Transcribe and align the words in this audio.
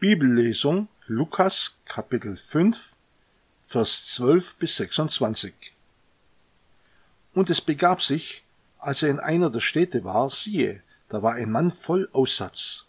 Bibellesung 0.00 0.86
Lukas 1.08 1.76
Kapitel 1.84 2.36
5 2.36 2.94
Vers 3.66 4.06
12 4.14 4.54
bis 4.54 4.76
26 4.76 5.52
Und 7.34 7.50
es 7.50 7.60
begab 7.60 8.00
sich, 8.00 8.44
als 8.78 9.02
er 9.02 9.08
in 9.08 9.18
einer 9.18 9.50
der 9.50 9.58
Städte 9.58 10.04
war, 10.04 10.30
siehe, 10.30 10.84
da 11.08 11.24
war 11.24 11.32
ein 11.32 11.50
Mann 11.50 11.72
voll 11.72 12.08
Aussatz. 12.12 12.84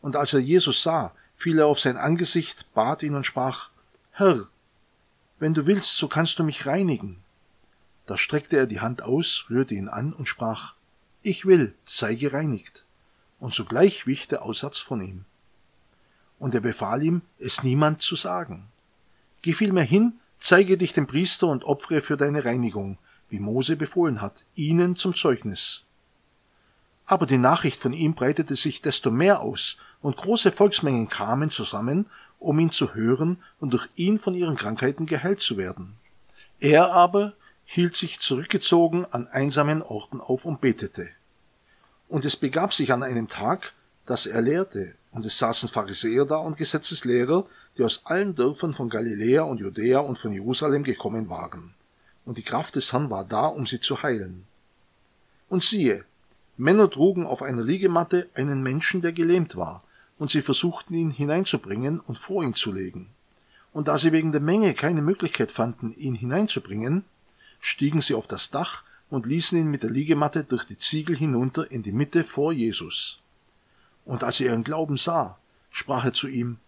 Und 0.00 0.14
als 0.14 0.32
er 0.32 0.38
Jesus 0.38 0.84
sah, 0.84 1.12
fiel 1.34 1.58
er 1.58 1.66
auf 1.66 1.80
sein 1.80 1.96
Angesicht, 1.96 2.72
bat 2.72 3.02
ihn 3.02 3.16
und 3.16 3.26
sprach, 3.26 3.70
Herr, 4.12 4.46
wenn 5.40 5.54
du 5.54 5.66
willst, 5.66 5.96
so 5.96 6.06
kannst 6.06 6.38
du 6.38 6.44
mich 6.44 6.66
reinigen. 6.66 7.20
Da 8.06 8.16
streckte 8.16 8.56
er 8.56 8.68
die 8.68 8.80
Hand 8.80 9.02
aus, 9.02 9.46
rührte 9.50 9.74
ihn 9.74 9.88
an 9.88 10.12
und 10.12 10.26
sprach, 10.26 10.74
Ich 11.20 11.46
will, 11.46 11.74
sei 11.84 12.14
gereinigt. 12.14 12.84
Und 13.40 13.54
sogleich 13.54 14.06
wich 14.06 14.28
der 14.28 14.42
Aussatz 14.44 14.78
von 14.78 15.00
ihm. 15.00 15.24
Und 16.44 16.54
er 16.54 16.60
befahl 16.60 17.02
ihm, 17.02 17.22
es 17.38 17.62
niemand 17.62 18.02
zu 18.02 18.16
sagen. 18.16 18.66
Geh 19.40 19.54
vielmehr 19.54 19.82
hin, 19.82 20.12
zeige 20.38 20.76
dich 20.76 20.92
dem 20.92 21.06
Priester 21.06 21.46
und 21.46 21.64
opfere 21.64 22.02
für 22.02 22.18
deine 22.18 22.44
Reinigung, 22.44 22.98
wie 23.30 23.38
Mose 23.38 23.76
befohlen 23.76 24.20
hat, 24.20 24.44
ihnen 24.54 24.94
zum 24.94 25.14
Zeugnis. 25.14 25.84
Aber 27.06 27.24
die 27.24 27.38
Nachricht 27.38 27.80
von 27.80 27.94
ihm 27.94 28.12
breitete 28.12 28.56
sich 28.56 28.82
desto 28.82 29.10
mehr 29.10 29.40
aus, 29.40 29.78
und 30.02 30.18
große 30.18 30.52
Volksmengen 30.52 31.08
kamen 31.08 31.48
zusammen, 31.48 32.10
um 32.38 32.58
ihn 32.58 32.70
zu 32.70 32.92
hören 32.92 33.38
und 33.58 33.70
durch 33.70 33.88
ihn 33.94 34.18
von 34.18 34.34
ihren 34.34 34.56
Krankheiten 34.56 35.06
geheilt 35.06 35.40
zu 35.40 35.56
werden. 35.56 35.96
Er 36.60 36.92
aber 36.92 37.32
hielt 37.64 37.96
sich 37.96 38.20
zurückgezogen 38.20 39.06
an 39.10 39.28
einsamen 39.28 39.80
Orten 39.80 40.20
auf 40.20 40.44
und 40.44 40.60
betete. 40.60 41.08
Und 42.06 42.26
es 42.26 42.36
begab 42.36 42.74
sich 42.74 42.92
an 42.92 43.02
einem 43.02 43.28
Tag, 43.28 43.72
dass 44.06 44.26
er 44.26 44.42
lehrte, 44.42 44.94
und 45.12 45.24
es 45.24 45.38
saßen 45.38 45.68
Pharisäer 45.68 46.24
da 46.24 46.36
und 46.36 46.56
Gesetzeslehrer, 46.56 47.46
die 47.78 47.84
aus 47.84 48.02
allen 48.04 48.34
Dörfern 48.34 48.74
von 48.74 48.88
Galiläa 48.88 49.42
und 49.42 49.60
Judäa 49.60 50.00
und 50.00 50.18
von 50.18 50.32
Jerusalem 50.32 50.84
gekommen 50.84 51.28
waren. 51.28 51.74
Und 52.24 52.38
die 52.38 52.42
Kraft 52.42 52.76
des 52.76 52.92
Herrn 52.92 53.10
war 53.10 53.24
da, 53.24 53.46
um 53.46 53.66
sie 53.66 53.80
zu 53.80 54.02
heilen. 54.02 54.44
Und 55.48 55.62
siehe, 55.62 56.04
Männer 56.56 56.90
trugen 56.90 57.26
auf 57.26 57.42
einer 57.42 57.62
Liegematte 57.62 58.28
einen 58.34 58.62
Menschen, 58.62 59.00
der 59.00 59.12
gelähmt 59.12 59.56
war, 59.56 59.82
und 60.18 60.30
sie 60.30 60.42
versuchten 60.42 60.94
ihn 60.94 61.10
hineinzubringen 61.10 62.00
und 62.00 62.18
vor 62.18 62.44
ihn 62.44 62.54
zu 62.54 62.72
legen. 62.72 63.08
Und 63.72 63.88
da 63.88 63.98
sie 63.98 64.12
wegen 64.12 64.32
der 64.32 64.40
Menge 64.40 64.74
keine 64.74 65.02
Möglichkeit 65.02 65.50
fanden, 65.50 65.92
ihn 65.92 66.14
hineinzubringen, 66.14 67.04
stiegen 67.60 68.00
sie 68.00 68.14
auf 68.14 68.28
das 68.28 68.50
Dach 68.50 68.84
und 69.10 69.26
ließen 69.26 69.58
ihn 69.58 69.70
mit 69.70 69.82
der 69.82 69.90
Liegematte 69.90 70.44
durch 70.44 70.64
die 70.64 70.78
Ziegel 70.78 71.16
hinunter 71.16 71.70
in 71.70 71.82
die 71.82 71.92
Mitte 71.92 72.22
vor 72.24 72.52
Jesus. 72.52 73.20
Und 74.04 74.24
als 74.24 74.40
er 74.40 74.46
ihren 74.46 74.64
Glauben 74.64 74.96
sah, 74.96 75.38
sprach 75.70 76.04
er 76.04 76.12
zu 76.12 76.28
ihm, 76.28 76.58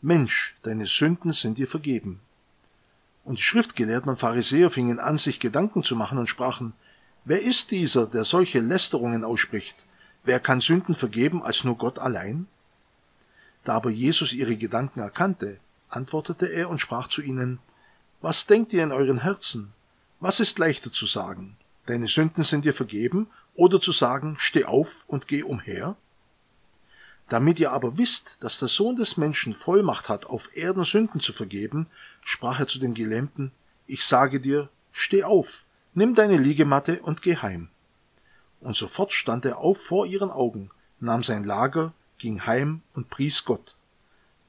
Mensch, 0.00 0.56
deine 0.62 0.86
Sünden 0.86 1.32
sind 1.32 1.58
dir 1.58 1.66
vergeben. 1.66 2.20
Und 3.24 3.38
die 3.38 3.42
Schriftgelehrten 3.42 4.08
und 4.08 4.18
Pharisäer 4.18 4.70
fingen 4.70 5.00
an, 5.00 5.18
sich 5.18 5.40
Gedanken 5.40 5.82
zu 5.82 5.96
machen 5.96 6.18
und 6.18 6.28
sprachen, 6.28 6.72
Wer 7.24 7.42
ist 7.42 7.72
dieser, 7.72 8.06
der 8.06 8.24
solche 8.24 8.60
Lästerungen 8.60 9.22
ausspricht? 9.22 9.84
Wer 10.24 10.40
kann 10.40 10.60
Sünden 10.60 10.94
vergeben 10.94 11.42
als 11.42 11.64
nur 11.64 11.76
Gott 11.76 11.98
allein? 11.98 12.46
Da 13.64 13.74
aber 13.74 13.90
Jesus 13.90 14.32
ihre 14.32 14.56
Gedanken 14.56 15.00
erkannte, 15.00 15.58
antwortete 15.90 16.46
er 16.46 16.70
und 16.70 16.78
sprach 16.78 17.08
zu 17.08 17.20
ihnen, 17.20 17.58
Was 18.20 18.46
denkt 18.46 18.72
ihr 18.72 18.82
in 18.82 18.92
euren 18.92 19.22
Herzen? 19.22 19.72
Was 20.20 20.40
ist 20.40 20.58
leichter 20.58 20.92
zu 20.92 21.06
sagen? 21.06 21.56
Deine 21.88 22.06
Sünden 22.06 22.44
sind 22.44 22.66
dir 22.66 22.74
vergeben, 22.74 23.28
oder 23.54 23.80
zu 23.80 23.92
sagen, 23.92 24.36
Steh 24.38 24.66
auf 24.66 25.04
und 25.06 25.26
geh 25.26 25.42
umher? 25.42 25.96
Damit 27.30 27.58
ihr 27.58 27.72
aber 27.72 27.96
wisst, 27.96 28.36
dass 28.40 28.58
der 28.58 28.68
Sohn 28.68 28.96
des 28.96 29.16
Menschen 29.16 29.54
Vollmacht 29.54 30.10
hat, 30.10 30.26
auf 30.26 30.54
Erden 30.54 30.84
Sünden 30.84 31.18
zu 31.18 31.32
vergeben, 31.32 31.86
sprach 32.22 32.60
er 32.60 32.66
zu 32.66 32.78
dem 32.78 32.92
Gelähmten, 32.92 33.52
ich 33.86 34.04
sage 34.04 34.38
dir, 34.38 34.68
steh 34.92 35.24
auf, 35.24 35.64
nimm 35.94 36.14
deine 36.14 36.36
Liegematte 36.36 37.00
und 37.00 37.22
geh 37.22 37.36
heim. 37.36 37.70
Und 38.60 38.76
sofort 38.76 39.14
stand 39.14 39.46
er 39.46 39.56
auf 39.56 39.82
vor 39.82 40.04
ihren 40.04 40.30
Augen, 40.30 40.70
nahm 41.00 41.22
sein 41.22 41.42
Lager, 41.42 41.94
ging 42.18 42.44
heim 42.44 42.82
und 42.92 43.08
pries 43.08 43.46
Gott. 43.46 43.76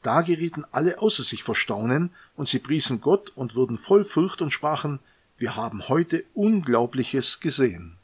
Da 0.03 0.23
gerieten 0.23 0.65
alle 0.73 0.99
außer 0.99 1.23
sich 1.23 1.43
vor 1.43 1.55
Staunen, 1.55 2.11
und 2.35 2.49
sie 2.49 2.59
priesen 2.59 2.99
Gott 2.99 3.31
und 3.33 3.55
wurden 3.55 3.77
voll 3.77 4.03
Furcht 4.03 4.41
und 4.41 4.51
sprachen, 4.51 4.99
wir 5.39 5.55
haben 5.55 5.87
heute 5.87 6.25
Unglaubliches 6.33 7.39
gesehen. 7.39 7.95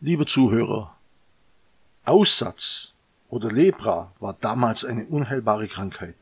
Lieber 0.00 0.26
Zuhörer, 0.26 0.96
Aussatz 2.04 2.92
oder 3.28 3.52
Lepra 3.52 4.12
war 4.18 4.36
damals 4.40 4.84
eine 4.84 5.06
unheilbare 5.06 5.68
Krankheit. 5.68 6.16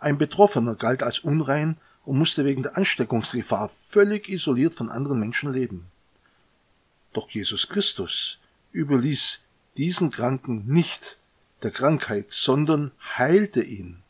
Ein 0.00 0.18
Betroffener 0.18 0.74
galt 0.74 1.04
als 1.04 1.20
unrein 1.20 1.76
und 2.04 2.18
musste 2.18 2.44
wegen 2.44 2.64
der 2.64 2.76
Ansteckungsgefahr 2.76 3.70
völlig 3.88 4.28
isoliert 4.28 4.74
von 4.74 4.90
anderen 4.90 5.20
Menschen 5.20 5.52
leben. 5.52 5.86
Doch 7.12 7.30
Jesus 7.30 7.68
Christus 7.68 8.40
überließ 8.72 9.40
diesen 9.76 10.10
Kranken 10.10 10.66
nicht 10.66 11.16
der 11.62 11.70
Krankheit, 11.70 12.32
sondern 12.32 12.90
heilte 13.16 13.62
ihn. 13.62 14.03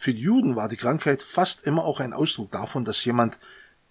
Für 0.00 0.14
die 0.14 0.22
Juden 0.22 0.56
war 0.56 0.70
die 0.70 0.78
Krankheit 0.78 1.22
fast 1.22 1.66
immer 1.66 1.84
auch 1.84 2.00
ein 2.00 2.14
Ausdruck 2.14 2.50
davon, 2.50 2.86
dass 2.86 3.04
jemand 3.04 3.36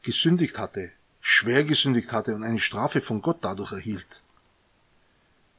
gesündigt 0.02 0.58
hatte, 0.58 0.92
schwer 1.22 1.64
gesündigt 1.64 2.12
hatte 2.12 2.34
und 2.34 2.42
eine 2.42 2.58
Strafe 2.58 3.00
von 3.00 3.22
Gott 3.22 3.38
dadurch 3.42 3.74
erhielt. 3.74 4.24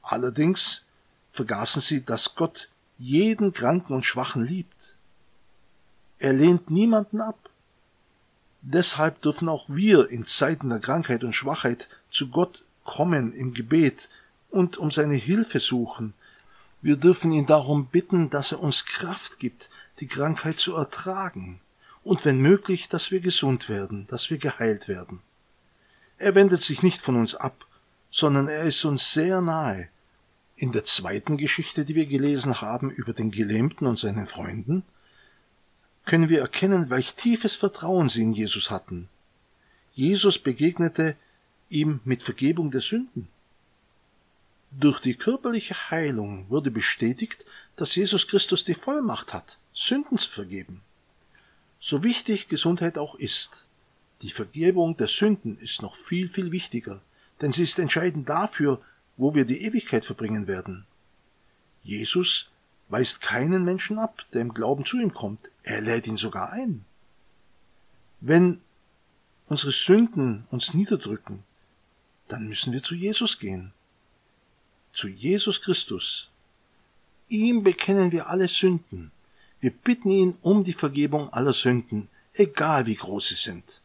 Allerdings 0.02 0.82
vergaßen 1.30 1.80
sie, 1.80 2.04
dass 2.04 2.34
Gott 2.34 2.68
jeden 2.98 3.52
Kranken 3.52 3.92
und 3.92 4.04
Schwachen 4.04 4.42
liebt. 4.44 4.96
Er 6.18 6.32
lehnt 6.32 6.68
niemanden 6.68 7.20
ab. 7.20 7.38
Deshalb 8.60 9.22
dürfen 9.22 9.48
auch 9.48 9.66
wir 9.68 10.10
in 10.10 10.24
Zeiten 10.24 10.68
der 10.68 10.80
Krankheit 10.80 11.22
und 11.22 11.32
Schwachheit 11.32 11.88
zu 12.10 12.28
Gott 12.28 12.64
kommen 12.82 13.32
im 13.32 13.54
Gebet 13.54 14.08
und 14.50 14.78
um 14.78 14.90
seine 14.90 15.14
Hilfe 15.14 15.60
suchen. 15.60 16.12
Wir 16.82 16.96
dürfen 16.96 17.30
ihn 17.30 17.46
darum 17.46 17.86
bitten, 17.86 18.30
dass 18.30 18.50
er 18.50 18.60
uns 18.60 18.84
Kraft 18.84 19.38
gibt, 19.38 19.70
die 20.00 20.06
Krankheit 20.06 20.58
zu 20.58 20.74
ertragen 20.74 21.60
und 22.02 22.24
wenn 22.24 22.40
möglich, 22.40 22.88
dass 22.88 23.10
wir 23.10 23.20
gesund 23.20 23.68
werden, 23.68 24.06
dass 24.08 24.30
wir 24.30 24.38
geheilt 24.38 24.88
werden. 24.88 25.20
Er 26.18 26.34
wendet 26.34 26.62
sich 26.62 26.82
nicht 26.82 27.00
von 27.00 27.16
uns 27.16 27.34
ab, 27.34 27.66
sondern 28.10 28.48
er 28.48 28.64
ist 28.64 28.84
uns 28.84 29.12
sehr 29.12 29.40
nahe 29.40 29.88
in 30.56 30.72
der 30.72 30.84
zweiten 30.84 31.38
Geschichte, 31.38 31.84
die 31.84 31.94
wir 31.94 32.06
gelesen 32.06 32.60
haben 32.60 32.90
über 32.90 33.14
den 33.14 33.30
Gelähmten 33.30 33.86
und 33.86 33.98
seinen 33.98 34.26
Freunden, 34.26 34.82
können 36.04 36.28
wir 36.28 36.40
erkennen, 36.40 36.90
welch 36.90 37.14
tiefes 37.14 37.56
Vertrauen 37.56 38.08
sie 38.08 38.22
in 38.22 38.32
Jesus 38.32 38.70
hatten. 38.70 39.08
Jesus 39.94 40.38
begegnete 40.38 41.16
ihm 41.68 42.00
mit 42.04 42.22
Vergebung 42.22 42.70
der 42.70 42.80
Sünden. 42.80 43.28
Durch 44.72 45.00
die 45.00 45.14
körperliche 45.14 45.90
Heilung 45.90 46.48
wurde 46.48 46.70
bestätigt, 46.70 47.44
dass 47.76 47.94
Jesus 47.94 48.28
Christus 48.28 48.64
die 48.64 48.74
Vollmacht 48.74 49.32
hat, 49.32 49.58
Sünden 49.80 50.18
zu 50.18 50.30
vergeben. 50.30 50.82
So 51.80 52.02
wichtig 52.02 52.48
Gesundheit 52.48 52.98
auch 52.98 53.14
ist, 53.14 53.64
die 54.20 54.30
Vergebung 54.30 54.98
der 54.98 55.08
Sünden 55.08 55.58
ist 55.58 55.80
noch 55.80 55.96
viel, 55.96 56.28
viel 56.28 56.52
wichtiger, 56.52 57.00
denn 57.40 57.50
sie 57.50 57.62
ist 57.62 57.78
entscheidend 57.78 58.28
dafür, 58.28 58.82
wo 59.16 59.34
wir 59.34 59.46
die 59.46 59.62
Ewigkeit 59.62 60.04
verbringen 60.04 60.46
werden. 60.46 60.84
Jesus 61.82 62.50
weist 62.90 63.22
keinen 63.22 63.64
Menschen 63.64 63.98
ab, 63.98 64.26
der 64.34 64.42
im 64.42 64.52
Glauben 64.52 64.84
zu 64.84 65.00
ihm 65.00 65.14
kommt. 65.14 65.50
Er 65.62 65.80
lädt 65.80 66.06
ihn 66.06 66.18
sogar 66.18 66.52
ein. 66.52 66.84
Wenn 68.20 68.60
unsere 69.46 69.72
Sünden 69.72 70.46
uns 70.50 70.74
niederdrücken, 70.74 71.42
dann 72.28 72.48
müssen 72.48 72.74
wir 72.74 72.82
zu 72.82 72.94
Jesus 72.94 73.38
gehen. 73.38 73.72
Zu 74.92 75.08
Jesus 75.08 75.62
Christus. 75.62 76.28
Ihm 77.30 77.62
bekennen 77.62 78.12
wir 78.12 78.28
alle 78.28 78.46
Sünden. 78.46 79.10
Wir 79.60 79.70
bitten 79.70 80.10
ihn 80.10 80.36
um 80.42 80.64
die 80.64 80.72
Vergebung 80.72 81.28
aller 81.30 81.52
Sünden, 81.52 82.08
egal 82.34 82.86
wie 82.86 82.94
groß 82.94 83.28
sie 83.28 83.34
sind. 83.34 83.82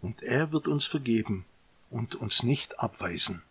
Und 0.00 0.22
er 0.22 0.52
wird 0.52 0.68
uns 0.68 0.84
vergeben 0.84 1.44
und 1.90 2.14
uns 2.14 2.42
nicht 2.42 2.80
abweisen. 2.80 3.42